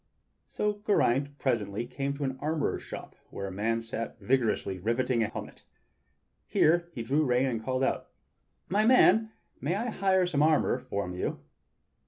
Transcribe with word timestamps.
So 0.47 0.81
Geraint 0.87 1.37
presently 1.37 1.85
came 1.85 2.15
to 2.17 2.23
an 2.23 2.35
armorer's 2.41 2.81
shop 2.81 3.15
where 3.29 3.45
a 3.45 3.51
man 3.51 3.83
sat 3.83 4.17
vigorously 4.19 4.79
riveting 4.79 5.21
a 5.21 5.27
helmet. 5.27 5.61
Here 6.47 6.89
he 6.91 7.03
drew 7.03 7.23
rein 7.23 7.45
and 7.45 7.63
called 7.63 7.83
out: 7.83 8.07
"My 8.67 8.83
man, 8.83 9.29
can 9.63 9.67
I 9.75 9.91
hire 9.91 10.25
some 10.25 10.41
armor 10.41 10.79
from 10.79 11.13
you.?" 11.13 11.37